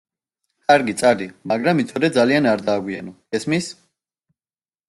[0.71, 3.69] კარგი, წადი, მაგრამ იცოდე ძალიან არ დააგვიანო, გესმის?!